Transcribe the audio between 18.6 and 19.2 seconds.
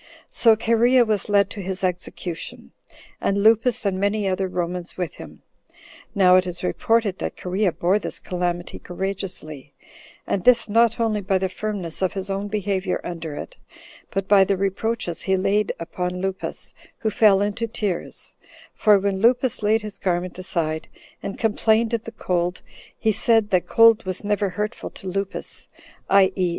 for when